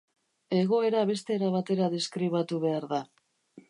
Egoera 0.59 1.03
beste 1.11 1.37
era 1.37 1.51
batera 1.59 1.93
deskribatu 1.99 2.63
behar 2.69 2.93
da. 2.97 3.07